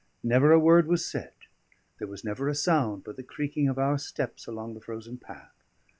Never 0.23 0.51
a 0.51 0.57
word 0.59 0.87
was 0.87 1.05
said; 1.05 1.33
there 1.99 2.07
was 2.07 2.23
never 2.23 2.49
a 2.49 2.55
sound 2.55 3.03
but 3.03 3.17
the 3.17 3.23
creaking 3.23 3.69
of 3.69 3.77
our 3.77 3.99
steps 3.99 4.47
along 4.47 4.73
the 4.73 4.81
frozen 4.81 5.19
path. 5.19 5.63